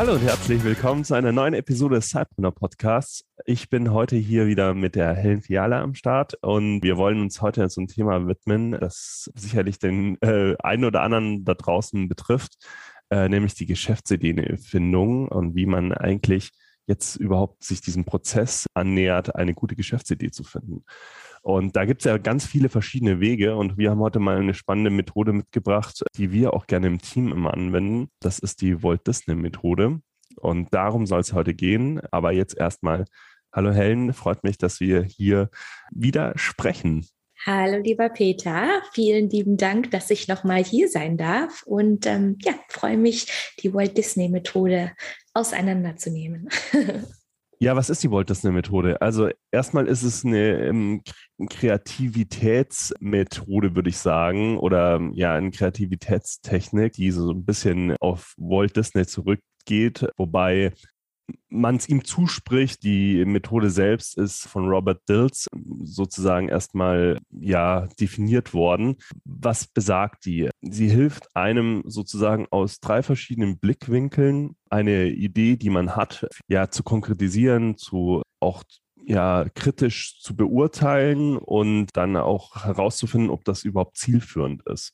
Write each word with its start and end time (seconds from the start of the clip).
Hallo 0.00 0.14
und 0.14 0.22
herzlich 0.22 0.64
willkommen 0.64 1.04
zu 1.04 1.12
einer 1.12 1.30
neuen 1.30 1.52
Episode 1.52 1.96
des 1.96 2.08
Cypreneur 2.08 2.52
Podcasts. 2.52 3.26
Ich 3.44 3.68
bin 3.68 3.92
heute 3.92 4.16
hier 4.16 4.46
wieder 4.46 4.72
mit 4.72 4.94
der 4.94 5.14
Helen 5.14 5.42
Fiala 5.42 5.82
am 5.82 5.94
Start 5.94 6.38
und 6.40 6.82
wir 6.82 6.96
wollen 6.96 7.20
uns 7.20 7.42
heute 7.42 7.62
ein 7.62 7.86
Thema 7.86 8.26
widmen, 8.26 8.70
das 8.70 9.30
sicherlich 9.34 9.78
den 9.78 10.16
äh, 10.22 10.56
einen 10.62 10.86
oder 10.86 11.02
anderen 11.02 11.44
da 11.44 11.52
draußen 11.52 12.08
betrifft, 12.08 12.56
äh, 13.10 13.28
nämlich 13.28 13.52
die 13.56 13.66
Geschäftsideenfindung 13.66 15.28
und 15.28 15.54
wie 15.54 15.66
man 15.66 15.92
eigentlich 15.92 16.52
jetzt 16.90 17.16
überhaupt 17.16 17.64
sich 17.64 17.80
diesem 17.80 18.04
Prozess 18.04 18.66
annähert, 18.74 19.34
eine 19.34 19.54
gute 19.54 19.76
Geschäftsidee 19.76 20.30
zu 20.30 20.44
finden. 20.44 20.84
Und 21.42 21.74
da 21.76 21.86
gibt 21.86 22.02
es 22.02 22.04
ja 22.04 22.18
ganz 22.18 22.44
viele 22.44 22.68
verschiedene 22.68 23.20
Wege 23.20 23.56
und 23.56 23.78
wir 23.78 23.90
haben 23.90 24.00
heute 24.00 24.18
mal 24.18 24.36
eine 24.36 24.52
spannende 24.52 24.90
Methode 24.90 25.32
mitgebracht, 25.32 26.02
die 26.16 26.32
wir 26.32 26.52
auch 26.52 26.66
gerne 26.66 26.88
im 26.88 27.00
Team 27.00 27.32
immer 27.32 27.54
anwenden. 27.54 28.10
Das 28.20 28.38
ist 28.38 28.60
die 28.60 28.82
Walt 28.82 29.06
Disney 29.06 29.34
Methode. 29.34 30.00
Und 30.36 30.74
darum 30.74 31.06
soll 31.06 31.20
es 31.20 31.32
heute 31.32 31.54
gehen. 31.54 32.00
Aber 32.10 32.32
jetzt 32.32 32.56
erstmal, 32.56 33.06
hallo 33.52 33.72
Helen, 33.72 34.12
freut 34.12 34.44
mich, 34.44 34.58
dass 34.58 34.80
wir 34.80 35.02
hier 35.02 35.48
wieder 35.90 36.32
sprechen. 36.36 37.06
Hallo, 37.46 37.78
lieber 37.78 38.10
Peter. 38.10 38.82
Vielen 38.92 39.30
lieben 39.30 39.56
Dank, 39.56 39.90
dass 39.92 40.10
ich 40.10 40.28
nochmal 40.28 40.62
hier 40.62 40.90
sein 40.90 41.16
darf 41.16 41.62
und 41.62 42.04
ähm, 42.04 42.36
ja, 42.42 42.52
freue 42.68 42.98
mich, 42.98 43.54
die 43.62 43.72
Walt 43.72 43.96
Disney 43.96 44.28
Methode 44.28 44.92
auseinanderzunehmen. 45.34 46.48
Ja, 47.62 47.76
was 47.76 47.90
ist 47.90 48.02
die 48.02 48.10
Walt 48.10 48.30
Disney 48.30 48.52
Methode? 48.52 49.02
Also 49.02 49.28
erstmal 49.50 49.86
ist 49.86 50.02
es 50.02 50.24
eine 50.24 50.70
um, 50.70 51.02
ähm, 51.38 51.46
Kreativitätsmethode, 51.46 53.76
würde 53.76 53.90
ich 53.90 53.98
sagen, 53.98 54.56
oder 54.56 54.98
ja, 55.12 55.34
eine 55.34 55.50
Kreativitätstechnik, 55.50 56.94
die 56.94 57.10
so 57.10 57.30
ein 57.30 57.44
bisschen 57.44 57.94
auf 58.00 58.32
Walt 58.38 58.78
Disney 58.78 59.04
zurückgeht, 59.04 60.08
wobei 60.16 60.72
man 61.48 61.76
es 61.76 61.88
ihm 61.88 62.04
zuspricht. 62.04 62.82
Die 62.82 63.24
Methode 63.24 63.70
selbst 63.70 64.16
ist 64.16 64.46
von 64.46 64.68
Robert 64.68 65.08
Dills 65.08 65.46
sozusagen 65.82 66.48
erstmal 66.48 67.18
ja 67.30 67.86
definiert 67.98 68.54
worden. 68.54 68.96
Was 69.24 69.66
besagt 69.66 70.26
die? 70.26 70.50
Sie 70.62 70.88
hilft 70.88 71.34
einem 71.34 71.82
sozusagen 71.86 72.46
aus 72.50 72.80
drei 72.80 73.02
verschiedenen 73.02 73.58
Blickwinkeln 73.58 74.56
eine 74.68 75.08
Idee, 75.08 75.56
die 75.56 75.70
man 75.70 75.96
hat, 75.96 76.26
ja 76.48 76.70
zu 76.70 76.82
konkretisieren, 76.82 77.76
zu 77.76 78.22
auch 78.40 78.62
ja 79.04 79.46
kritisch 79.54 80.20
zu 80.20 80.36
beurteilen 80.36 81.36
und 81.36 81.88
dann 81.94 82.16
auch 82.16 82.64
herauszufinden, 82.64 83.30
ob 83.30 83.44
das 83.44 83.64
überhaupt 83.64 83.96
zielführend 83.96 84.62
ist. 84.66 84.92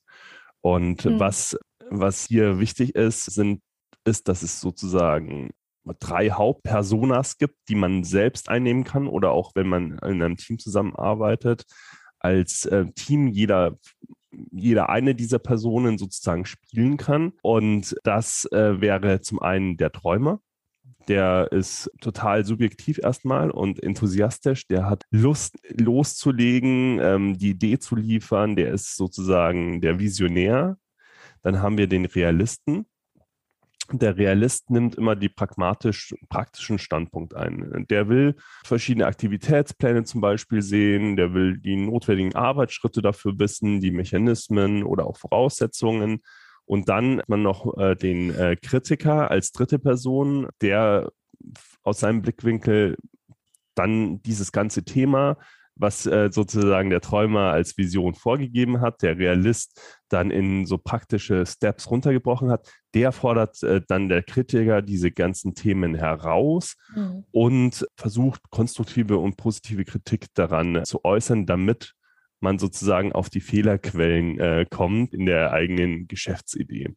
Und 0.62 1.04
mhm. 1.04 1.20
was 1.20 1.56
was 1.90 2.24
hier 2.26 2.58
wichtig 2.58 2.94
ist, 2.94 3.24
sind 3.26 3.60
ist, 4.04 4.28
dass 4.28 4.42
es 4.42 4.60
sozusagen 4.60 5.50
drei 5.98 6.30
Hauptpersonas 6.30 7.38
gibt, 7.38 7.56
die 7.68 7.74
man 7.74 8.04
selbst 8.04 8.48
einnehmen 8.48 8.84
kann 8.84 9.06
oder 9.06 9.32
auch 9.32 9.52
wenn 9.54 9.68
man 9.68 9.98
in 9.98 10.22
einem 10.22 10.36
Team 10.36 10.58
zusammenarbeitet, 10.58 11.64
als 12.18 12.64
äh, 12.66 12.86
Team 12.94 13.28
jeder 13.28 13.76
jeder 14.50 14.88
eine 14.88 15.14
dieser 15.14 15.38
Personen 15.38 15.98
sozusagen 15.98 16.44
spielen 16.44 16.96
kann. 16.96 17.32
Und 17.42 17.96
das 18.04 18.46
äh, 18.52 18.80
wäre 18.80 19.20
zum 19.20 19.40
einen 19.40 19.76
der 19.76 19.92
Träumer. 19.92 20.40
Der 21.08 21.50
ist 21.52 21.90
total 22.00 22.44
subjektiv 22.44 22.98
erstmal 22.98 23.50
und 23.50 23.82
enthusiastisch. 23.82 24.66
Der 24.66 24.88
hat 24.88 25.04
Lust 25.10 25.56
loszulegen, 25.70 26.98
ähm, 27.00 27.38
die 27.38 27.50
Idee 27.50 27.78
zu 27.78 27.94
liefern. 27.94 28.56
Der 28.56 28.72
ist 28.72 28.96
sozusagen 28.96 29.80
der 29.80 29.98
Visionär. 29.98 30.76
Dann 31.42 31.62
haben 31.62 31.78
wir 31.78 31.86
den 31.86 32.06
Realisten 32.06 32.86
der 33.92 34.16
Realist 34.16 34.70
nimmt 34.70 34.94
immer 34.96 35.16
die 35.16 35.28
pragmatisch 35.28 36.14
praktischen 36.28 36.78
Standpunkt 36.78 37.34
ein. 37.34 37.86
Der 37.88 38.08
will 38.08 38.36
verschiedene 38.64 39.06
Aktivitätspläne 39.06 40.04
zum 40.04 40.20
Beispiel 40.20 40.62
sehen, 40.62 41.16
der 41.16 41.34
will 41.34 41.58
die 41.58 41.76
notwendigen 41.76 42.34
Arbeitsschritte 42.34 43.02
dafür 43.02 43.38
wissen, 43.38 43.80
die 43.80 43.90
Mechanismen 43.90 44.82
oder 44.82 45.06
auch 45.06 45.18
Voraussetzungen. 45.18 46.22
Und 46.64 46.88
dann 46.88 47.18
hat 47.18 47.28
man 47.28 47.42
noch 47.42 47.78
äh, 47.78 47.94
den 47.94 48.34
äh, 48.34 48.56
Kritiker 48.56 49.30
als 49.30 49.52
dritte 49.52 49.78
Person, 49.78 50.48
der 50.60 51.10
aus 51.82 52.00
seinem 52.00 52.22
Blickwinkel 52.22 52.96
dann 53.74 54.20
dieses 54.22 54.52
ganze 54.52 54.84
Thema 54.84 55.36
was 55.76 56.06
äh, 56.06 56.30
sozusagen 56.32 56.90
der 56.90 57.00
Träumer 57.00 57.52
als 57.52 57.76
Vision 57.76 58.14
vorgegeben 58.14 58.80
hat, 58.80 59.02
der 59.02 59.18
Realist 59.18 59.80
dann 60.08 60.30
in 60.30 60.66
so 60.66 60.78
praktische 60.78 61.44
Steps 61.44 61.90
runtergebrochen 61.90 62.50
hat, 62.50 62.68
der 62.94 63.12
fordert 63.12 63.62
äh, 63.62 63.82
dann 63.86 64.08
der 64.08 64.22
Kritiker 64.22 64.82
diese 64.82 65.12
ganzen 65.12 65.54
Themen 65.54 65.94
heraus 65.94 66.76
mhm. 66.94 67.24
und 67.30 67.86
versucht 67.96 68.40
konstruktive 68.50 69.18
und 69.18 69.36
positive 69.36 69.84
Kritik 69.84 70.26
daran 70.34 70.84
zu 70.84 71.04
äußern, 71.04 71.46
damit 71.46 71.92
man 72.40 72.58
sozusagen 72.58 73.12
auf 73.12 73.30
die 73.30 73.40
Fehlerquellen 73.40 74.38
äh, 74.38 74.66
kommt 74.68 75.14
in 75.14 75.26
der 75.26 75.52
eigenen 75.52 76.06
Geschäftsidee. 76.06 76.94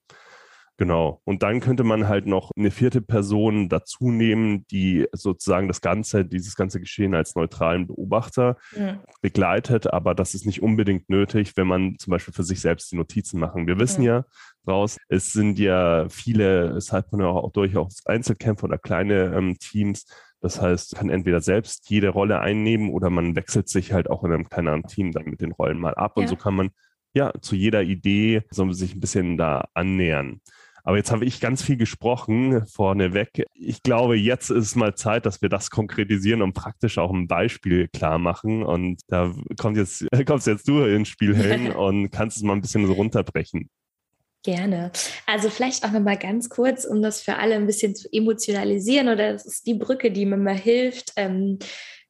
Genau. 0.79 1.21
Und 1.25 1.43
dann 1.43 1.59
könnte 1.59 1.83
man 1.83 2.07
halt 2.07 2.25
noch 2.25 2.51
eine 2.55 2.71
vierte 2.71 3.01
Person 3.01 3.67
dazu 3.67 4.11
nehmen, 4.11 4.65
die 4.67 5.07
sozusagen 5.11 5.67
das 5.67 5.81
Ganze, 5.81 6.23
dieses 6.23 6.55
ganze 6.55 6.79
Geschehen 6.79 7.13
als 7.13 7.35
neutralen 7.35 7.85
Beobachter 7.85 8.55
ja. 8.77 8.97
begleitet. 9.21 9.91
Aber 9.91 10.15
das 10.15 10.33
ist 10.33 10.45
nicht 10.45 10.63
unbedingt 10.63 11.09
nötig, 11.09 11.57
wenn 11.57 11.67
man 11.67 11.97
zum 11.99 12.11
Beispiel 12.11 12.33
für 12.33 12.43
sich 12.43 12.61
selbst 12.61 12.93
die 12.93 12.95
Notizen 12.95 13.41
machen. 13.41 13.67
Wir 13.67 13.77
wissen 13.77 14.03
ja, 14.03 14.19
ja 14.19 14.25
draus, 14.65 14.95
es 15.09 15.33
sind 15.33 15.59
ja 15.59 16.07
viele, 16.07 16.69
es 16.69 16.93
hat 16.93 17.11
man 17.11 17.19
ja 17.19 17.27
auch 17.27 17.51
durchaus 17.51 18.05
Einzelkämpfer 18.05 18.63
oder 18.63 18.77
kleine 18.77 19.35
ähm, 19.35 19.57
Teams. 19.59 20.05
Das 20.39 20.61
heißt, 20.61 20.95
kann 20.95 21.09
entweder 21.09 21.41
selbst 21.41 21.89
jede 21.89 22.07
Rolle 22.07 22.39
einnehmen 22.39 22.89
oder 22.91 23.09
man 23.09 23.35
wechselt 23.35 23.67
sich 23.67 23.91
halt 23.91 24.09
auch 24.09 24.23
in 24.23 24.31
einem 24.31 24.47
kleineren 24.47 24.83
Team 24.83 25.11
dann 25.11 25.25
mit 25.25 25.41
den 25.41 25.51
Rollen 25.51 25.77
mal 25.77 25.95
ab. 25.95 26.13
Ja. 26.15 26.21
Und 26.21 26.29
so 26.29 26.37
kann 26.37 26.55
man 26.55 26.69
ja 27.13 27.33
zu 27.41 27.57
jeder 27.57 27.83
Idee 27.83 28.43
so 28.49 28.71
sich 28.71 28.95
ein 28.95 29.01
bisschen 29.01 29.37
da 29.37 29.67
annähern. 29.73 30.39
Aber 30.83 30.97
jetzt 30.97 31.11
habe 31.11 31.25
ich 31.25 31.39
ganz 31.39 31.61
viel 31.61 31.77
gesprochen 31.77 32.65
vorneweg. 32.67 33.45
Ich 33.53 33.83
glaube, 33.83 34.15
jetzt 34.15 34.49
ist 34.49 34.75
mal 34.75 34.95
Zeit, 34.95 35.25
dass 35.25 35.41
wir 35.41 35.49
das 35.49 35.69
konkretisieren 35.69 36.41
und 36.41 36.53
praktisch 36.53 36.97
auch 36.97 37.11
ein 37.11 37.27
Beispiel 37.27 37.87
klar 37.87 38.17
machen. 38.17 38.63
Und 38.63 39.01
da 39.07 39.33
kommt 39.59 39.77
jetzt, 39.77 40.05
kommst 40.25 40.47
jetzt 40.47 40.67
du 40.67 40.83
ins 40.83 41.07
Spiel 41.07 41.35
hin 41.35 41.71
und 41.75 42.11
kannst 42.11 42.37
es 42.37 42.43
mal 42.43 42.53
ein 42.53 42.61
bisschen 42.61 42.85
so 42.87 42.93
runterbrechen. 42.93 43.69
Gerne. 44.43 44.91
Also 45.25 45.49
vielleicht 45.49 45.83
auch 45.83 45.91
nochmal 45.91 46.17
ganz 46.17 46.49
kurz, 46.49 46.85
um 46.85 47.01
das 47.01 47.21
für 47.21 47.35
alle 47.35 47.55
ein 47.55 47.65
bisschen 47.65 47.93
zu 47.93 48.07
emotionalisieren 48.11 49.09
oder 49.09 49.33
das 49.33 49.45
ist 49.45 49.67
die 49.67 49.73
Brücke, 49.73 50.11
die 50.11 50.25
mir 50.25 50.37
mal 50.37 50.57
hilft. 50.57 51.11
Ähm, 51.17 51.59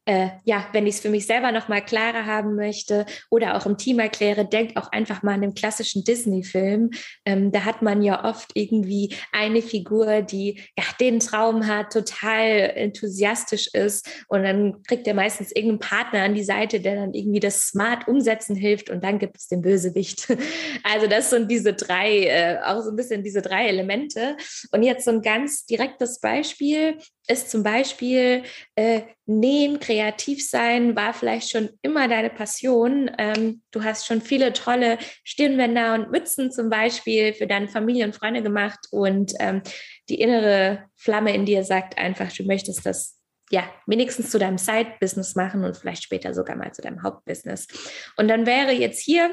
äh, 0.06 0.30
ja, 0.44 0.68
wenn 0.74 0.88
ich 0.88 0.96
es 0.96 1.02
für 1.02 1.10
mich 1.10 1.28
selber 1.28 1.52
nochmal 1.52 1.84
klarer 1.84 2.26
haben 2.26 2.56
möchte 2.56 3.06
oder 3.30 3.56
auch 3.56 3.66
im 3.66 3.78
Team 3.78 4.00
erkläre, 4.00 4.46
denkt 4.46 4.76
auch 4.78 4.92
einfach 4.92 5.22
mal 5.22 5.34
an 5.34 5.42
den 5.42 5.54
klassischen 5.54 6.04
Disney-Film. 6.04 6.90
Ähm, 7.26 7.52
da 7.52 7.64
hat 7.64 7.82
man 7.82 8.02
ja 8.02 8.26
oft 8.26 8.52
irgendwie 8.56 9.16
eine 9.32 9.62
Figur, 9.62 10.22
die 10.22 10.62
ja, 10.78 10.84
den 11.00 11.20
Traum 11.20 11.68
hat, 11.68 11.94
total 11.94 12.72
enthusiastisch 12.76 13.68
ist 13.74 14.10
und 14.28 14.44
dann 14.44 14.82
kriegt 14.84 15.06
er 15.08 15.14
meistens 15.14 15.52
irgendeinen 15.52 15.80
Partner 15.80 16.24
an 16.24 16.34
die 16.34 16.44
Seite, 16.44 16.80
der 16.80 16.96
dann 16.96 17.14
irgendwie 17.14 17.40
das 17.40 17.68
smart 17.68 18.08
umsetzen 18.08 18.56
hilft 18.56 18.90
und 18.90 19.04
dann 19.04 19.20
gibt 19.20 19.38
es 19.38 19.48
den 19.48 19.62
Bösewicht. 19.62 20.28
Also 20.84 21.08
das 21.08 21.30
sind 21.30 21.52
diese 21.52 21.74
drei, 21.74 22.26
äh, 22.26 22.58
auch 22.64 22.82
so 22.82 22.90
ein 22.90 22.96
bisschen 22.96 23.24
diese 23.24 23.42
drei 23.42 23.68
Elemente. 23.68 24.38
Und 24.72 24.82
jetzt 24.82 25.06
so 25.06 25.12
ein 25.12 25.22
ganz 25.22 25.66
direktes 25.66 26.20
Beispiel 26.20 26.98
ist 27.30 27.52
zum 27.52 27.62
Beispiel 27.62 28.44
äh, 28.76 29.04
Nähen, 29.28 29.80
kreativ 29.80 30.48
sein, 30.48 30.96
war 30.96 31.14
vielleicht 31.14 31.52
schon 31.52 31.70
immer 31.84 32.08
deine 32.08 32.32
Passion. 32.32 33.12
Ähm, 33.20 33.62
du 33.72 33.84
hast 33.84 34.08
schon 34.08 34.22
viele 34.22 34.52
tolle 34.52 34.98
Stirnbänder 35.24 35.94
und 35.94 36.12
Mützen 36.12 36.52
zum 36.52 36.70
Beispiel 36.70 37.34
für 37.34 37.46
deine 37.46 37.68
Familie 37.68 38.06
und 38.06 38.16
Freunde 38.16 38.42
gemacht 38.42 38.80
und 38.90 39.34
ähm, 39.40 39.62
die 40.10 40.20
innere 40.20 40.86
Flamme 40.96 41.34
in 41.36 41.46
dir 41.46 41.64
sagt 41.64 42.00
einfach, 42.00 42.32
du 42.32 42.44
möchtest 42.44 42.86
das 42.86 43.18
ja, 43.52 43.64
wenigstens 43.88 44.30
zu 44.30 44.38
deinem 44.38 44.60
Side-Business 44.60 45.36
machen 45.36 45.64
und 45.64 45.76
vielleicht 45.76 46.04
später 46.04 46.36
sogar 46.36 46.56
mal 46.56 46.72
zu 46.72 46.84
deinem 46.84 47.02
Hauptbusiness. 47.02 47.68
Und 48.16 48.28
dann 48.28 48.46
wäre 48.46 48.72
jetzt 48.72 49.02
hier 49.02 49.32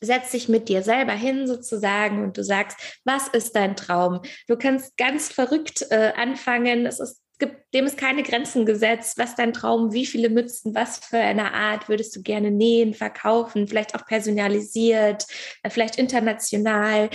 setz 0.00 0.32
dich 0.32 0.48
mit 0.48 0.68
dir 0.68 0.82
selber 0.82 1.12
hin 1.12 1.46
sozusagen 1.46 2.22
und 2.22 2.36
du 2.36 2.44
sagst, 2.44 3.00
was 3.04 3.28
ist 3.28 3.56
dein 3.56 3.76
Traum? 3.76 4.20
Du 4.48 4.56
kannst 4.56 4.96
ganz 4.96 5.32
verrückt 5.32 5.86
äh, 5.90 6.12
anfangen. 6.16 6.84
Es 6.84 7.00
ist 7.00 7.23
gibt, 7.38 7.74
dem 7.74 7.86
ist 7.86 7.98
keine 7.98 8.22
Grenzen 8.22 8.66
gesetzt. 8.66 9.18
Was 9.18 9.34
dein 9.34 9.52
Traum, 9.52 9.92
wie 9.92 10.06
viele 10.06 10.30
Mützen, 10.30 10.74
was 10.74 10.98
für 10.98 11.18
eine 11.18 11.52
Art 11.52 11.88
würdest 11.88 12.14
du 12.16 12.22
gerne 12.22 12.50
nähen, 12.50 12.94
verkaufen, 12.94 13.68
vielleicht 13.68 13.94
auch 13.94 14.06
personalisiert, 14.06 15.26
äh, 15.62 15.70
vielleicht 15.70 15.96
international. 15.96 17.10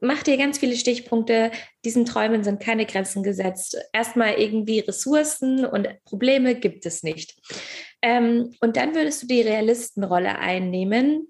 Mach 0.00 0.22
dir 0.22 0.36
ganz 0.36 0.58
viele 0.58 0.76
Stichpunkte. 0.76 1.50
Diesen 1.84 2.04
Träumen 2.04 2.44
sind 2.44 2.60
keine 2.60 2.86
Grenzen 2.86 3.22
gesetzt. 3.22 3.76
Erstmal 3.92 4.34
irgendwie 4.34 4.80
Ressourcen 4.80 5.64
und 5.64 5.88
Probleme 6.04 6.54
gibt 6.54 6.84
es 6.86 7.02
nicht. 7.02 7.38
Ähm, 8.02 8.54
und 8.60 8.76
dann 8.76 8.94
würdest 8.94 9.22
du 9.22 9.26
die 9.26 9.40
Realistenrolle 9.40 10.38
einnehmen 10.38 11.28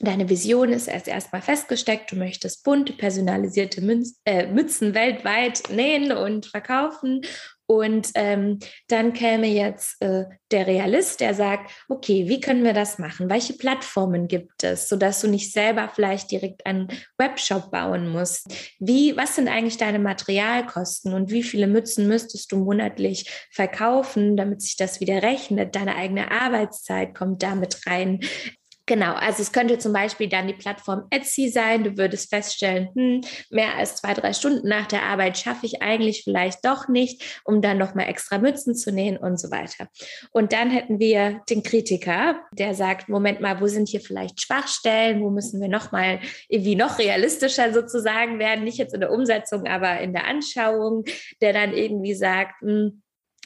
Deine 0.00 0.28
Vision 0.28 0.72
ist 0.72 0.88
erst 0.88 1.08
erstmal 1.08 1.42
festgesteckt, 1.42 2.12
du 2.12 2.16
möchtest 2.16 2.64
bunte, 2.64 2.92
personalisierte 2.92 3.80
Münz, 3.80 4.20
äh, 4.24 4.46
Mützen 4.46 4.94
weltweit 4.94 5.62
nähen 5.70 6.12
und 6.12 6.46
verkaufen. 6.46 7.22
Und 7.66 8.10
ähm, 8.14 8.58
dann 8.88 9.14
käme 9.14 9.46
jetzt 9.46 10.00
äh, 10.02 10.24
der 10.50 10.66
Realist, 10.66 11.20
der 11.20 11.32
sagt, 11.32 11.70
okay, 11.88 12.28
wie 12.28 12.38
können 12.38 12.62
wir 12.62 12.74
das 12.74 12.98
machen? 12.98 13.30
Welche 13.30 13.54
Plattformen 13.54 14.28
gibt 14.28 14.62
es, 14.64 14.88
sodass 14.90 15.22
du 15.22 15.28
nicht 15.28 15.50
selber 15.50 15.90
vielleicht 15.92 16.30
direkt 16.30 16.66
einen 16.66 16.88
Webshop 17.16 17.70
bauen 17.70 18.10
musst? 18.10 18.46
Wie, 18.78 19.16
was 19.16 19.36
sind 19.36 19.48
eigentlich 19.48 19.78
deine 19.78 19.98
Materialkosten 19.98 21.14
und 21.14 21.30
wie 21.30 21.42
viele 21.42 21.66
Mützen 21.66 22.06
müsstest 22.06 22.52
du 22.52 22.56
monatlich 22.56 23.30
verkaufen, 23.50 24.36
damit 24.36 24.60
sich 24.60 24.76
das 24.76 25.00
wieder 25.00 25.22
rechnet? 25.22 25.74
Deine 25.74 25.96
eigene 25.96 26.30
Arbeitszeit 26.30 27.14
kommt 27.14 27.42
damit 27.42 27.86
rein. 27.86 28.20
Genau, 28.86 29.14
also 29.14 29.40
es 29.40 29.52
könnte 29.52 29.78
zum 29.78 29.94
Beispiel 29.94 30.28
dann 30.28 30.46
die 30.46 30.52
Plattform 30.52 31.06
Etsy 31.08 31.48
sein. 31.48 31.84
Du 31.84 31.96
würdest 31.96 32.28
feststellen, 32.28 32.90
hm, 32.94 33.22
mehr 33.48 33.76
als 33.76 33.96
zwei, 33.96 34.12
drei 34.12 34.34
Stunden 34.34 34.68
nach 34.68 34.86
der 34.86 35.04
Arbeit 35.04 35.38
schaffe 35.38 35.64
ich 35.64 35.80
eigentlich 35.80 36.22
vielleicht 36.22 36.62
doch 36.66 36.86
nicht, 36.88 37.40
um 37.44 37.62
dann 37.62 37.78
nochmal 37.78 38.08
extra 38.08 38.36
Mützen 38.36 38.74
zu 38.74 38.92
nähen 38.92 39.16
und 39.16 39.40
so 39.40 39.50
weiter. 39.50 39.88
Und 40.32 40.52
dann 40.52 40.70
hätten 40.70 40.98
wir 40.98 41.40
den 41.48 41.62
Kritiker, 41.62 42.40
der 42.52 42.74
sagt, 42.74 43.08
Moment 43.08 43.40
mal, 43.40 43.58
wo 43.62 43.68
sind 43.68 43.88
hier 43.88 44.02
vielleicht 44.02 44.42
Schwachstellen? 44.42 45.22
Wo 45.22 45.30
müssen 45.30 45.62
wir 45.62 45.68
nochmal 45.68 46.20
irgendwie 46.48 46.76
noch 46.76 46.98
realistischer 46.98 47.72
sozusagen 47.72 48.38
werden? 48.38 48.64
Nicht 48.64 48.76
jetzt 48.76 48.92
in 48.92 49.00
der 49.00 49.12
Umsetzung, 49.12 49.66
aber 49.66 50.00
in 50.00 50.12
der 50.12 50.26
Anschauung, 50.26 51.04
der 51.40 51.54
dann 51.54 51.72
irgendwie 51.72 52.14
sagt, 52.14 52.60
hm, 52.60 53.02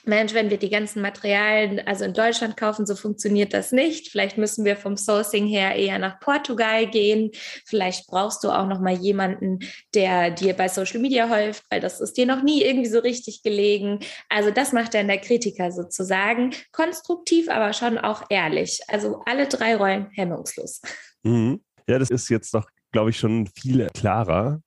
Mensch, 0.08 0.34
wenn 0.34 0.50
wir 0.50 0.56
die 0.56 0.70
ganzen 0.70 1.02
Materialien 1.02 1.86
also 1.86 2.04
in 2.04 2.14
Deutschland 2.14 2.56
kaufen, 2.56 2.86
so 2.86 2.96
funktioniert 2.96 3.52
das 3.52 3.70
nicht. 3.70 4.08
Vielleicht 4.10 4.38
müssen 4.38 4.64
wir 4.64 4.76
vom 4.76 4.96
Sourcing 4.96 5.46
her 5.46 5.76
eher 5.76 5.98
nach 5.98 6.18
Portugal 6.20 6.86
gehen. 6.86 7.30
Vielleicht 7.66 8.06
brauchst 8.08 8.42
du 8.42 8.50
auch 8.50 8.66
noch 8.66 8.80
mal 8.80 8.94
jemanden, 8.94 9.60
der 9.94 10.30
dir 10.30 10.54
bei 10.54 10.68
Social 10.68 11.00
Media 11.00 11.32
hilft, 11.32 11.64
weil 11.70 11.80
das 11.80 12.00
ist 12.00 12.14
dir 12.14 12.26
noch 12.26 12.42
nie 12.42 12.62
irgendwie 12.62 12.88
so 12.88 12.98
richtig 12.98 13.42
gelegen. 13.42 14.00
Also 14.28 14.50
das 14.50 14.72
macht 14.72 14.94
dann 14.94 15.08
der 15.08 15.18
Kritiker 15.18 15.70
sozusagen 15.70 16.54
konstruktiv, 16.72 17.48
aber 17.48 17.72
schon 17.72 17.98
auch 17.98 18.24
ehrlich. 18.30 18.80
Also 18.88 19.22
alle 19.26 19.46
drei 19.46 19.76
Rollen 19.76 20.08
hemmungslos. 20.12 20.80
Mhm. 21.22 21.60
Ja, 21.88 21.98
das 21.98 22.10
ist 22.10 22.28
jetzt 22.28 22.52
doch, 22.54 22.68
glaube 22.92 23.10
ich, 23.10 23.18
schon 23.18 23.46
viel 23.46 23.86
klarer 23.94 24.60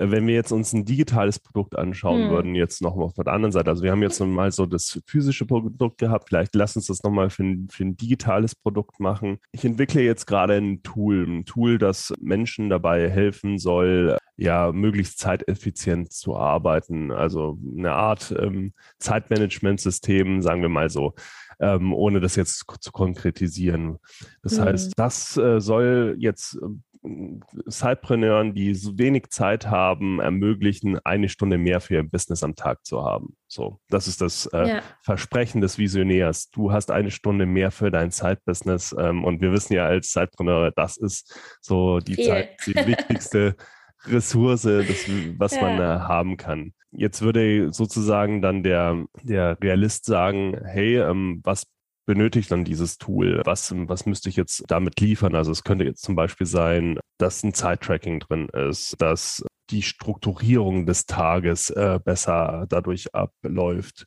wenn 0.00 0.26
wir 0.26 0.34
jetzt 0.34 0.50
uns 0.50 0.72
ein 0.72 0.86
digitales 0.86 1.38
Produkt 1.38 1.78
anschauen 1.78 2.24
hm. 2.24 2.30
würden, 2.30 2.54
jetzt 2.54 2.80
nochmal 2.80 3.04
auf 3.06 3.14
der 3.14 3.26
anderen 3.28 3.52
Seite, 3.52 3.70
also 3.70 3.82
wir 3.82 3.90
haben 3.92 4.02
jetzt 4.02 4.18
mal 4.20 4.50
so 4.50 4.64
das 4.64 5.00
physische 5.06 5.44
Produkt 5.44 5.98
gehabt, 5.98 6.28
vielleicht 6.28 6.54
lass 6.54 6.76
uns 6.76 6.86
das 6.86 7.02
nochmal 7.02 7.28
für 7.28 7.44
ein, 7.44 7.68
für 7.70 7.84
ein 7.84 7.96
digitales 7.96 8.54
Produkt 8.54 8.98
machen. 8.98 9.38
Ich 9.52 9.64
entwickle 9.64 10.02
jetzt 10.02 10.26
gerade 10.26 10.54
ein 10.54 10.82
Tool, 10.82 11.26
ein 11.26 11.44
Tool, 11.44 11.78
das 11.78 12.14
Menschen 12.20 12.70
dabei 12.70 13.10
helfen 13.10 13.58
soll, 13.58 14.16
ja, 14.36 14.72
möglichst 14.72 15.18
zeiteffizient 15.18 16.12
zu 16.12 16.34
arbeiten. 16.34 17.12
Also 17.12 17.58
eine 17.76 17.92
Art 17.92 18.34
ähm, 18.38 18.72
Zeitmanagementsystem, 18.98 20.40
sagen 20.40 20.62
wir 20.62 20.70
mal 20.70 20.88
so. 20.88 21.14
Ähm, 21.60 21.92
ohne 21.92 22.20
das 22.20 22.36
jetzt 22.36 22.64
zu 22.80 22.90
konkretisieren. 22.90 23.98
Das 24.42 24.56
mhm. 24.56 24.62
heißt, 24.62 24.92
das 24.96 25.36
äh, 25.36 25.60
soll 25.60 26.16
jetzt 26.18 26.58
Sidepreneuren, 27.02 28.54
die 28.54 28.74
so 28.74 28.98
wenig 28.98 29.30
Zeit 29.30 29.66
haben, 29.66 30.20
ermöglichen, 30.20 30.98
eine 31.04 31.30
Stunde 31.30 31.56
mehr 31.56 31.80
für 31.80 31.94
ihr 31.94 32.02
Business 32.02 32.42
am 32.42 32.54
Tag 32.54 32.84
zu 32.84 33.02
haben. 33.02 33.36
So, 33.46 33.80
das 33.88 34.06
ist 34.06 34.20
das 34.20 34.46
äh, 34.46 34.68
ja. 34.68 34.82
Versprechen 35.02 35.62
des 35.62 35.78
Visionärs. 35.78 36.50
Du 36.50 36.72
hast 36.72 36.90
eine 36.90 37.10
Stunde 37.10 37.46
mehr 37.46 37.70
für 37.70 37.90
dein 37.90 38.10
Side-Business 38.10 38.94
ähm, 38.98 39.24
und 39.24 39.40
wir 39.40 39.50
wissen 39.50 39.72
ja 39.72 39.86
als 39.86 40.12
Sidepreneure, 40.12 40.72
das 40.72 40.98
ist 40.98 41.38
so 41.62 42.00
die 42.00 42.16
Zeit, 42.16 42.50
die 42.66 42.74
wichtigste 42.74 43.56
Ressource, 44.06 44.62
das, 44.62 45.08
was 45.38 45.54
ja. 45.54 45.62
man 45.62 45.78
äh, 45.78 46.00
haben 46.00 46.36
kann. 46.36 46.74
Jetzt 46.90 47.22
würde 47.22 47.72
sozusagen 47.72 48.42
dann 48.42 48.62
der, 48.62 49.04
der 49.22 49.56
Realist 49.62 50.04
sagen, 50.04 50.60
hey, 50.64 50.98
ähm, 50.98 51.40
was 51.44 51.66
benötigt 52.06 52.50
dann 52.50 52.64
dieses 52.64 52.98
Tool? 52.98 53.42
Was, 53.44 53.72
was 53.74 54.06
müsste 54.06 54.28
ich 54.28 54.36
jetzt 54.36 54.64
damit 54.68 55.00
liefern? 55.00 55.34
Also 55.34 55.52
es 55.52 55.64
könnte 55.64 55.84
jetzt 55.84 56.02
zum 56.02 56.16
Beispiel 56.16 56.46
sein, 56.46 56.98
dass 57.18 57.42
ein 57.42 57.54
Zeittracking 57.54 58.20
drin 58.20 58.48
ist, 58.48 59.00
dass 59.00 59.44
die 59.70 59.82
Strukturierung 59.82 60.86
des 60.86 61.06
Tages 61.06 61.70
äh, 61.70 62.00
besser 62.04 62.66
dadurch 62.68 63.14
abläuft 63.14 64.04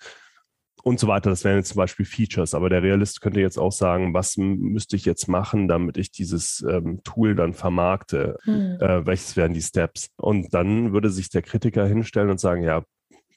und 0.84 1.00
so 1.00 1.08
weiter. 1.08 1.30
Das 1.30 1.44
wären 1.44 1.58
jetzt 1.58 1.70
zum 1.70 1.78
Beispiel 1.78 2.06
Features. 2.06 2.54
Aber 2.54 2.70
der 2.70 2.84
Realist 2.84 3.22
könnte 3.22 3.40
jetzt 3.40 3.58
auch 3.58 3.72
sagen, 3.72 4.14
was 4.14 4.38
müsste 4.38 4.96
ich 4.96 5.06
jetzt 5.06 5.28
machen, 5.28 5.68
damit 5.68 5.98
ich 5.98 6.12
dieses 6.12 6.64
ähm, 6.70 7.02
Tool 7.04 7.36
dann 7.36 7.54
vermarkte? 7.54 8.38
Hm. 8.44 8.78
Äh, 8.80 9.06
welches 9.06 9.36
wären 9.38 9.54
die 9.54 9.62
Steps? 9.62 10.10
Und 10.18 10.54
dann 10.54 10.94
würde 10.94 11.10
sich 11.10 11.30
der 11.30 11.42
Kritiker 11.42 11.88
hinstellen 11.88 12.30
und 12.30 12.40
sagen, 12.40 12.64
ja, 12.64 12.84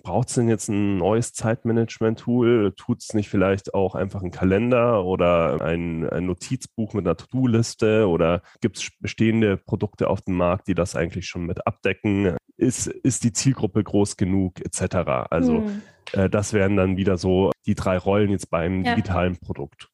braucht 0.03 0.29
es 0.29 0.35
denn 0.35 0.49
jetzt 0.49 0.69
ein 0.69 0.99
neues 0.99 1.33
Zeitmanagement-Tool? 1.33 2.73
Tut 2.77 3.03
es 3.03 3.15
nicht 3.15 3.29
vielleicht 3.29 3.75
auch 3.75 3.95
einfach 3.95 4.23
einen 4.23 4.31
Kalender 4.31 5.05
oder 5.05 5.61
ein, 5.61 6.09
ein 6.09 6.27
Notizbuch 6.27 6.95
mit 6.95 7.07
einer 7.07 7.17
To-Do-Liste 7.17 8.09
oder 8.09 8.43
gibt 8.61 8.79
es 8.79 8.91
bestehende 9.01 9.57
Produkte 9.57 10.09
auf 10.09 10.21
dem 10.23 10.35
Markt, 10.35 10.69
die 10.69 10.75
das 10.75 10.97
eigentlich 10.97 11.27
schon 11.27 11.47
mit 11.47 11.67
abdecken? 11.67 12.37
Ist, 12.57 12.87
ist 12.87 13.25
die 13.25 13.33
Zielgruppe 13.33 13.83
groß 13.83 14.17
genug 14.17 14.65
etc.? 14.65 14.97
Also 15.31 15.65
hm. 15.65 15.83
äh, 16.13 16.31
das 16.31 16.53
wären 16.53 16.77
dann 16.77 16.97
wieder 16.97 17.19
so 17.19 17.51
die 17.67 17.75
drei 17.75 17.99
Rollen 17.99 18.31
jetzt 18.31 18.51
beim 18.51 18.85
ja. 18.85 18.95
digitalen 18.95 19.37
Produkt. 19.39 19.91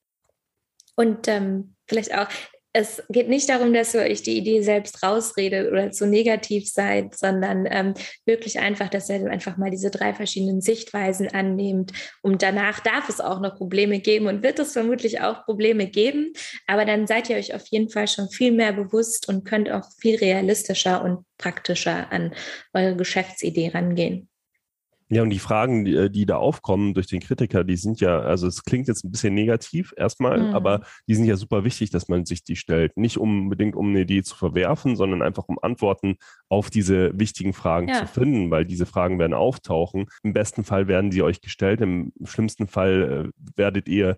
Und 0.94 1.26
ähm, 1.28 1.74
vielleicht 1.86 2.14
auch, 2.14 2.28
es 2.74 3.02
geht 3.10 3.28
nicht 3.28 3.48
darum, 3.50 3.74
dass 3.74 3.94
ihr 3.94 4.00
euch 4.00 4.22
die 4.22 4.38
Idee 4.38 4.62
selbst 4.62 5.02
rausredet 5.02 5.70
oder 5.70 5.90
zu 5.90 6.06
negativ 6.06 6.70
seid, 6.70 7.16
sondern 7.18 7.66
ähm, 7.70 7.94
wirklich 8.24 8.60
einfach, 8.60 8.88
dass 8.88 9.10
ihr 9.10 9.30
einfach 9.30 9.58
mal 9.58 9.70
diese 9.70 9.90
drei 9.90 10.14
verschiedenen 10.14 10.62
Sichtweisen 10.62 11.28
annehmt. 11.28 11.92
Und 12.22 12.42
danach 12.42 12.80
darf 12.80 13.10
es 13.10 13.20
auch 13.20 13.40
noch 13.40 13.56
Probleme 13.56 14.00
geben 14.00 14.26
und 14.26 14.42
wird 14.42 14.58
es 14.58 14.72
vermutlich 14.72 15.20
auch 15.20 15.44
Probleme 15.44 15.86
geben. 15.86 16.32
Aber 16.66 16.86
dann 16.86 17.06
seid 17.06 17.28
ihr 17.28 17.36
euch 17.36 17.54
auf 17.54 17.66
jeden 17.66 17.90
Fall 17.90 18.08
schon 18.08 18.30
viel 18.30 18.52
mehr 18.52 18.72
bewusst 18.72 19.28
und 19.28 19.44
könnt 19.44 19.70
auch 19.70 19.84
viel 20.00 20.16
realistischer 20.16 21.04
und 21.04 21.26
praktischer 21.36 22.10
an 22.10 22.34
eure 22.72 22.96
Geschäftsidee 22.96 23.68
rangehen. 23.68 24.28
Ja, 25.12 25.22
und 25.22 25.28
die 25.28 25.38
Fragen, 25.38 25.84
die, 25.84 25.94
äh, 25.94 26.08
die, 26.08 26.24
da 26.24 26.36
aufkommen 26.36 26.94
durch 26.94 27.06
den 27.06 27.20
Kritiker, 27.20 27.64
die 27.64 27.76
sind 27.76 28.00
ja, 28.00 28.20
also 28.20 28.46
es 28.46 28.64
klingt 28.64 28.88
jetzt 28.88 29.04
ein 29.04 29.10
bisschen 29.10 29.34
negativ 29.34 29.92
erstmal, 29.94 30.40
mhm. 30.40 30.54
aber 30.54 30.80
die 31.06 31.14
sind 31.14 31.26
ja 31.26 31.36
super 31.36 31.64
wichtig, 31.64 31.90
dass 31.90 32.08
man 32.08 32.24
sich 32.24 32.44
die 32.44 32.56
stellt. 32.56 32.96
Nicht 32.96 33.18
unbedingt, 33.18 33.76
um 33.76 33.90
eine 33.90 34.00
Idee 34.00 34.22
zu 34.22 34.34
verwerfen, 34.34 34.96
sondern 34.96 35.20
einfach 35.20 35.48
um 35.48 35.58
Antworten 35.60 36.16
auf 36.48 36.70
diese 36.70 37.10
wichtigen 37.18 37.52
Fragen 37.52 37.88
ja. 37.88 37.98
zu 37.98 38.06
finden, 38.06 38.50
weil 38.50 38.64
diese 38.64 38.86
Fragen 38.86 39.18
werden 39.18 39.34
auftauchen. 39.34 40.06
Im 40.22 40.32
besten 40.32 40.64
Fall 40.64 40.88
werden 40.88 41.12
sie 41.12 41.20
euch 41.20 41.42
gestellt, 41.42 41.82
im 41.82 42.14
schlimmsten 42.24 42.66
Fall 42.66 43.26
äh, 43.28 43.42
werdet 43.54 43.88
ihr 43.88 44.16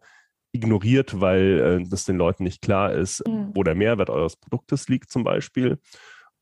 ignoriert, 0.53 1.21
weil 1.21 1.81
äh, 1.83 1.89
das 1.89 2.05
den 2.05 2.19
Leuten 2.19 2.45
nicht 2.45 2.63
klar 2.63 2.93
ist, 2.93 3.27
mhm. 3.27 3.51
wo 3.53 3.65
der 3.65 3.75
Mehrwert 3.75 4.11
eures 4.11 4.37
Produktes 4.37 4.89
liegt 4.89 5.11
zum 5.11 5.25
Beispiel. 5.25 5.81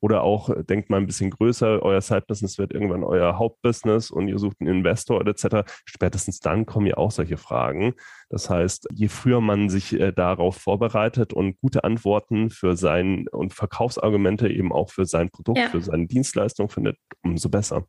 Oder 0.02 0.22
auch 0.22 0.50
äh, 0.50 0.64
denkt 0.64 0.90
mal 0.90 0.96
ein 0.96 1.06
bisschen 1.06 1.30
größer, 1.30 1.80
euer 1.80 2.00
Side-Business 2.00 2.58
wird 2.58 2.74
irgendwann 2.74 3.04
euer 3.04 3.38
Hauptbusiness 3.38 4.10
und 4.10 4.26
ihr 4.26 4.38
sucht 4.38 4.56
einen 4.60 4.78
Investor 4.78 5.24
etc. 5.24 5.70
Spätestens 5.84 6.40
dann 6.40 6.66
kommen 6.66 6.86
ja 6.86 6.96
auch 6.96 7.12
solche 7.12 7.36
Fragen. 7.36 7.94
Das 8.28 8.50
heißt, 8.50 8.88
je 8.92 9.06
früher 9.06 9.40
man 9.40 9.68
sich 9.68 9.92
äh, 9.92 10.12
darauf 10.12 10.56
vorbereitet 10.56 11.32
und 11.32 11.56
gute 11.60 11.84
Antworten 11.84 12.50
für 12.50 12.76
sein 12.76 13.26
und 13.30 13.54
Verkaufsargumente 13.54 14.48
eben 14.48 14.72
auch 14.72 14.90
für 14.90 15.06
sein 15.06 15.30
Produkt, 15.30 15.58
ja. 15.58 15.68
für 15.68 15.80
seine 15.80 16.08
Dienstleistung 16.08 16.68
findet, 16.68 16.96
umso 17.22 17.48
besser 17.48 17.86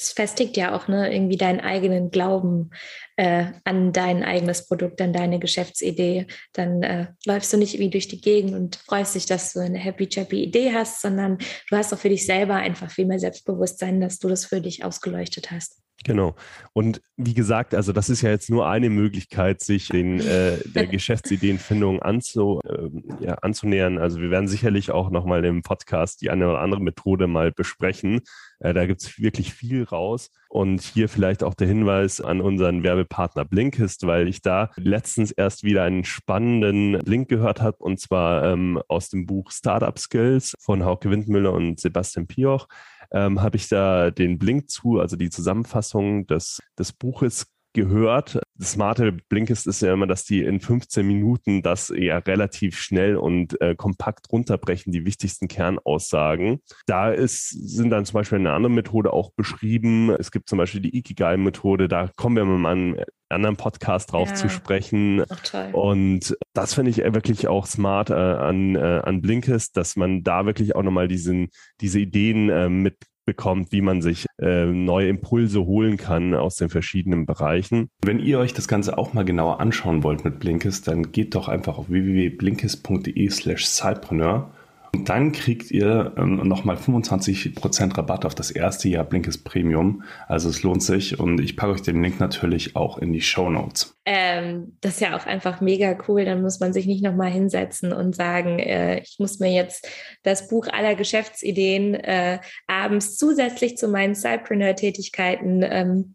es 0.00 0.12
festigt 0.12 0.56
ja 0.56 0.74
auch 0.74 0.88
ne, 0.88 1.12
irgendwie 1.12 1.36
deinen 1.36 1.60
eigenen 1.60 2.10
Glauben 2.10 2.70
äh, 3.16 3.46
an 3.64 3.92
dein 3.92 4.24
eigenes 4.24 4.66
Produkt, 4.66 5.00
an 5.00 5.12
deine 5.12 5.38
Geschäftsidee. 5.38 6.26
Dann 6.52 6.82
äh, 6.82 7.06
läufst 7.26 7.52
du 7.52 7.56
nicht 7.56 7.78
wie 7.78 7.90
durch 7.90 8.08
die 8.08 8.20
Gegend 8.20 8.54
und 8.54 8.76
freust 8.76 9.14
dich, 9.14 9.26
dass 9.26 9.52
du 9.52 9.60
eine 9.60 9.78
happy 9.78 10.08
chappy 10.08 10.42
Idee 10.42 10.72
hast, 10.74 11.02
sondern 11.02 11.38
du 11.68 11.76
hast 11.76 11.92
auch 11.92 11.98
für 11.98 12.08
dich 12.08 12.24
selber 12.24 12.54
einfach 12.54 12.90
viel 12.90 13.06
mehr 13.06 13.18
Selbstbewusstsein, 13.18 14.00
dass 14.00 14.18
du 14.18 14.28
das 14.28 14.46
für 14.46 14.60
dich 14.60 14.84
ausgeleuchtet 14.84 15.50
hast. 15.50 15.80
Genau. 16.04 16.34
Und 16.72 17.02
wie 17.18 17.34
gesagt, 17.34 17.74
also 17.74 17.92
das 17.92 18.08
ist 18.08 18.22
ja 18.22 18.30
jetzt 18.30 18.48
nur 18.48 18.66
eine 18.66 18.88
Möglichkeit, 18.88 19.60
sich 19.60 19.88
den, 19.88 20.20
äh, 20.20 20.56
der 20.64 20.86
Geschäftsideenfindung 20.86 22.00
anzu, 22.00 22.60
äh, 22.64 23.24
ja, 23.24 23.34
anzunähern. 23.34 23.98
Also 23.98 24.20
wir 24.20 24.30
werden 24.30 24.48
sicherlich 24.48 24.90
auch 24.92 25.10
nochmal 25.10 25.44
im 25.44 25.62
Podcast 25.62 26.22
die 26.22 26.30
eine 26.30 26.48
oder 26.48 26.60
andere 26.60 26.80
Methode 26.80 27.26
mal 27.26 27.52
besprechen. 27.52 28.22
Äh, 28.60 28.72
da 28.72 28.86
gibt 28.86 29.02
es 29.02 29.18
wirklich 29.18 29.52
viel 29.52 29.84
raus. 29.84 30.30
Und 30.48 30.80
hier 30.80 31.08
vielleicht 31.08 31.44
auch 31.44 31.54
der 31.54 31.68
Hinweis 31.68 32.20
an 32.20 32.40
unseren 32.40 32.82
Werbepartner 32.82 33.44
Blinkist, 33.44 34.06
weil 34.06 34.26
ich 34.26 34.40
da 34.40 34.70
letztens 34.76 35.30
erst 35.30 35.64
wieder 35.64 35.84
einen 35.84 36.04
spannenden 36.04 36.94
Link 37.00 37.28
gehört 37.28 37.60
habe, 37.60 37.76
und 37.78 38.00
zwar 38.00 38.44
ähm, 38.44 38.80
aus 38.88 39.10
dem 39.10 39.26
Buch 39.26 39.50
Startup 39.52 39.96
Skills 39.96 40.54
von 40.58 40.84
Hauke 40.84 41.10
Windmüller 41.10 41.52
und 41.52 41.78
Sebastian 41.78 42.26
Pioch 42.26 42.66
ähm, 43.12 43.42
habe 43.42 43.56
ich 43.56 43.68
da 43.68 44.10
den 44.10 44.38
Blink 44.38 44.70
zu, 44.70 45.00
also 45.00 45.16
die 45.16 45.30
Zusammenfassung 45.30 46.26
des, 46.26 46.60
des 46.78 46.92
Buches 46.92 47.46
gehört. 47.72 48.40
Das 48.56 48.72
smarte 48.72 49.12
Blinkist 49.12 49.66
ist 49.66 49.82
ja 49.82 49.92
immer, 49.92 50.06
dass 50.06 50.24
die 50.24 50.42
in 50.42 50.60
15 50.60 51.06
Minuten 51.06 51.62
das 51.62 51.90
eher 51.90 52.26
relativ 52.26 52.78
schnell 52.78 53.16
und 53.16 53.60
äh, 53.60 53.74
kompakt 53.74 54.30
runterbrechen, 54.30 54.92
die 54.92 55.04
wichtigsten 55.04 55.48
Kernaussagen. 55.48 56.60
Da 56.86 57.10
ist, 57.10 57.48
sind 57.48 57.90
dann 57.90 58.04
zum 58.04 58.14
Beispiel 58.14 58.38
eine 58.38 58.52
andere 58.52 58.72
Methode 58.72 59.12
auch 59.12 59.30
beschrieben. 59.32 60.10
Es 60.10 60.30
gibt 60.30 60.48
zum 60.48 60.58
Beispiel 60.58 60.80
die 60.80 60.96
Ikigai-Methode, 60.96 61.88
da 61.88 62.10
kommen 62.16 62.36
wir 62.36 62.44
mal 62.44 62.70
an 62.70 63.00
anderen 63.30 63.56
Podcast 63.56 64.12
drauf 64.12 64.28
ja. 64.30 64.34
zu 64.34 64.48
sprechen. 64.48 65.24
Ach, 65.28 65.72
und 65.72 66.36
das 66.52 66.74
finde 66.74 66.90
ich 66.90 66.98
wirklich 66.98 67.48
auch 67.48 67.66
smart 67.66 68.10
äh, 68.10 68.14
an, 68.14 68.74
äh, 68.74 69.00
an 69.04 69.22
Blinkist, 69.22 69.76
dass 69.76 69.96
man 69.96 70.22
da 70.22 70.46
wirklich 70.46 70.74
auch 70.74 70.82
nochmal 70.82 71.08
diesen, 71.08 71.50
diese 71.80 72.00
Ideen 72.00 72.50
äh, 72.50 72.68
mit 72.68 72.96
bekommt, 73.24 73.72
wie 73.72 73.80
man 73.80 74.02
sich 74.02 74.26
äh, 74.40 74.66
neue 74.66 75.08
Impulse 75.08 75.64
holen 75.64 75.96
kann 75.96 76.34
aus 76.34 76.56
den 76.56 76.68
verschiedenen 76.68 77.26
Bereichen. 77.26 77.90
Wenn 78.04 78.20
ihr 78.20 78.38
euch 78.38 78.54
das 78.54 78.68
Ganze 78.68 78.98
auch 78.98 79.12
mal 79.12 79.24
genauer 79.24 79.60
anschauen 79.60 80.02
wollt 80.02 80.24
mit 80.24 80.40
Blinkist, 80.40 80.88
dann 80.88 81.12
geht 81.12 81.34
doch 81.34 81.48
einfach 81.48 81.78
auf 81.78 81.90
www.blinkist.de 81.90 83.28
slash 83.30 83.66
Sidepreneur 83.66 84.52
und 84.92 85.08
dann 85.08 85.32
kriegt 85.32 85.70
ihr 85.70 86.14
ähm, 86.16 86.36
nochmal 86.48 86.76
25% 86.76 87.96
Rabatt 87.96 88.24
auf 88.24 88.34
das 88.34 88.50
erste 88.50 88.88
Jahr 88.88 89.04
Blinkist 89.04 89.44
Premium. 89.44 90.02
Also 90.26 90.48
es 90.48 90.62
lohnt 90.62 90.82
sich 90.82 91.18
und 91.20 91.40
ich 91.40 91.56
packe 91.56 91.72
euch 91.72 91.82
den 91.82 92.02
Link 92.02 92.18
natürlich 92.18 92.74
auch 92.74 92.98
in 92.98 93.12
die 93.12 93.20
Show 93.20 93.50
Notes. 93.50 93.96
Ähm, 94.04 94.76
das 94.80 94.94
ist 94.94 95.00
ja 95.00 95.16
auch 95.16 95.26
einfach 95.26 95.60
mega 95.60 95.96
cool. 96.08 96.24
Dann 96.24 96.42
muss 96.42 96.58
man 96.58 96.72
sich 96.72 96.86
nicht 96.86 97.04
nochmal 97.04 97.30
hinsetzen 97.30 97.92
und 97.92 98.16
sagen, 98.16 98.58
äh, 98.58 99.00
ich 99.00 99.16
muss 99.20 99.38
mir 99.38 99.52
jetzt 99.52 99.88
das 100.22 100.48
Buch 100.48 100.66
aller 100.68 100.96
Geschäftsideen 100.96 101.94
äh, 101.94 102.40
abends 102.66 103.16
zusätzlich 103.16 103.76
zu 103.76 103.88
meinen 103.88 104.14
Sidepreneur-Tätigkeiten 104.14 105.62
ähm, 105.62 106.14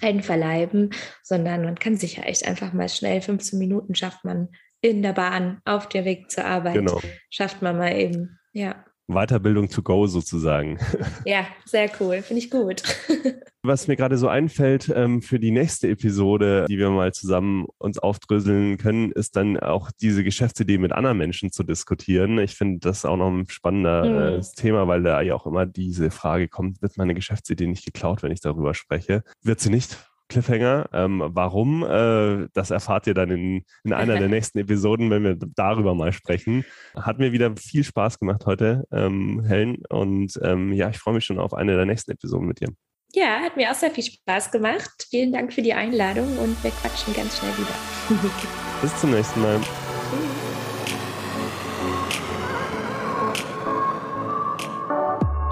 einverleiben, 0.00 0.90
sondern 1.22 1.64
man 1.64 1.76
kann 1.76 1.96
sich 1.96 2.16
ja 2.16 2.24
echt 2.24 2.46
einfach 2.46 2.72
mal 2.72 2.88
schnell 2.88 3.20
15 3.20 3.58
Minuten 3.58 3.94
schafft 3.94 4.24
man 4.24 4.48
in 4.80 5.02
der 5.02 5.12
Bahn, 5.12 5.60
auf 5.64 5.88
der 5.88 6.04
Weg 6.04 6.30
zur 6.30 6.44
Arbeit. 6.44 6.74
Genau. 6.74 7.00
Schafft 7.30 7.62
man 7.62 7.76
mal 7.76 7.96
eben, 7.96 8.38
ja. 8.52 8.84
Weiterbildung 9.08 9.68
to 9.68 9.82
go 9.82 10.06
sozusagen. 10.06 10.78
Ja, 11.24 11.46
sehr 11.64 11.90
cool, 12.00 12.22
finde 12.22 12.42
ich 12.42 12.50
gut. 12.50 12.82
Was 13.62 13.88
mir 13.88 13.96
gerade 13.96 14.16
so 14.16 14.28
einfällt 14.28 14.92
ähm, 14.94 15.22
für 15.22 15.40
die 15.40 15.50
nächste 15.50 15.88
Episode, 15.88 16.66
die 16.68 16.78
wir 16.78 16.90
mal 16.90 17.12
zusammen 17.12 17.66
uns 17.78 17.98
aufdröseln 17.98 18.78
können, 18.78 19.10
ist 19.10 19.34
dann 19.34 19.58
auch 19.58 19.90
diese 20.00 20.22
Geschäftsidee 20.22 20.78
mit 20.78 20.92
anderen 20.92 21.18
Menschen 21.18 21.50
zu 21.50 21.64
diskutieren. 21.64 22.38
Ich 22.38 22.54
finde 22.54 22.78
das 22.80 23.04
auch 23.04 23.16
noch 23.16 23.28
ein 23.28 23.48
spannendes 23.48 24.52
mhm. 24.52 24.60
Thema, 24.60 24.86
weil 24.86 25.02
da 25.02 25.20
ja 25.20 25.34
auch 25.34 25.46
immer 25.46 25.66
diese 25.66 26.10
Frage 26.10 26.48
kommt, 26.48 26.80
wird 26.80 26.96
meine 26.96 27.14
Geschäftsidee 27.14 27.66
nicht 27.66 27.84
geklaut, 27.84 28.22
wenn 28.22 28.32
ich 28.32 28.40
darüber 28.40 28.74
spreche? 28.74 29.24
Wird 29.42 29.58
sie 29.58 29.70
nicht? 29.70 29.98
Cliffhanger. 30.28 30.88
Ähm, 30.92 31.22
warum? 31.24 31.82
Äh, 31.82 32.48
das 32.52 32.70
erfahrt 32.70 33.06
ihr 33.06 33.14
dann 33.14 33.30
in, 33.30 33.64
in 33.84 33.92
einer 33.92 34.18
der 34.18 34.28
nächsten 34.28 34.58
Episoden, 34.58 35.10
wenn 35.10 35.24
wir 35.24 35.36
darüber 35.36 35.94
mal 35.94 36.12
sprechen. 36.12 36.64
Hat 36.94 37.18
mir 37.18 37.32
wieder 37.32 37.54
viel 37.56 37.84
Spaß 37.84 38.18
gemacht 38.18 38.46
heute, 38.46 38.84
ähm, 38.92 39.42
Helen. 39.44 39.82
Und 39.88 40.38
ähm, 40.42 40.72
ja, 40.72 40.90
ich 40.90 40.98
freue 40.98 41.14
mich 41.14 41.24
schon 41.24 41.38
auf 41.38 41.54
eine 41.54 41.76
der 41.76 41.86
nächsten 41.86 42.12
Episoden 42.12 42.46
mit 42.46 42.60
dir. 42.60 42.68
Ja, 43.14 43.40
hat 43.40 43.56
mir 43.56 43.70
auch 43.70 43.74
sehr 43.74 43.90
viel 43.90 44.04
Spaß 44.04 44.50
gemacht. 44.50 45.06
Vielen 45.08 45.32
Dank 45.32 45.52
für 45.52 45.62
die 45.62 45.72
Einladung 45.72 46.36
und 46.38 46.62
wir 46.62 46.70
quatschen 46.70 47.14
ganz 47.14 47.38
schnell 47.38 47.52
wieder. 47.56 48.20
Bis 48.82 49.00
zum 49.00 49.12
nächsten 49.12 49.40
Mal. 49.40 49.60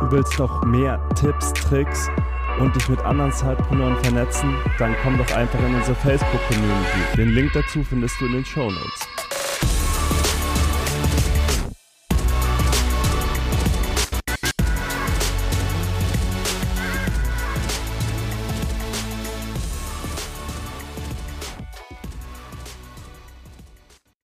Du 0.00 0.10
willst 0.10 0.38
noch 0.38 0.62
mehr 0.64 1.00
Tipps, 1.14 1.52
Tricks 1.54 2.10
und 2.58 2.74
dich 2.76 2.88
mit 2.88 3.00
anderen 3.00 3.32
Zeitpreneuren 3.32 3.96
vernetzen, 4.02 4.54
dann 4.78 4.94
komm 5.02 5.18
doch 5.18 5.30
einfach 5.34 5.58
in 5.60 5.74
unsere 5.74 5.94
Facebook-Community. 5.96 7.16
Den 7.16 7.30
Link 7.30 7.52
dazu 7.52 7.82
findest 7.82 8.20
du 8.20 8.26
in 8.26 8.32
den 8.32 8.44
Show 8.44 8.70
Notes. 8.70 9.13